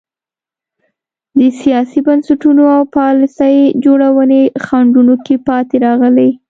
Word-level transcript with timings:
د 1.37 1.39
سیاسي 1.61 1.99
بنسټونو 2.07 2.63
او 2.75 2.81
پالیسۍ 2.95 3.55
جوړونې 3.85 4.41
خنډونو 4.65 5.13
کې 5.25 5.35
پاتې 5.47 5.75
راغلي. 5.85 6.29